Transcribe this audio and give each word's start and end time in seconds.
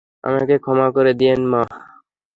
আমাকে 0.23 0.55
ক্ষমা 0.63 0.87
করে 0.95 1.11
দিয়েন 1.19 1.41
মা। 1.51 1.61